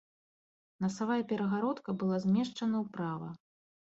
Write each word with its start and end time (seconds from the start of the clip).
Насавая 0.85 1.17
перагародка 1.33 1.95
была 2.03 2.17
змешчана 2.25 2.77
ўправа. 2.87 3.29